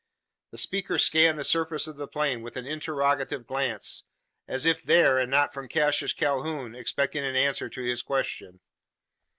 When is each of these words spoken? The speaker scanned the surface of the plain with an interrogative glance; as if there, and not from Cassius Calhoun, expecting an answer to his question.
The 0.49 0.57
speaker 0.57 0.97
scanned 0.97 1.37
the 1.37 1.43
surface 1.43 1.85
of 1.85 1.95
the 1.97 2.07
plain 2.07 2.41
with 2.41 2.57
an 2.57 2.65
interrogative 2.65 3.45
glance; 3.45 4.03
as 4.47 4.65
if 4.65 4.81
there, 4.81 5.19
and 5.19 5.29
not 5.29 5.53
from 5.53 5.67
Cassius 5.67 6.11
Calhoun, 6.11 6.73
expecting 6.73 7.23
an 7.23 7.35
answer 7.35 7.69
to 7.69 7.83
his 7.85 8.01
question. 8.01 8.61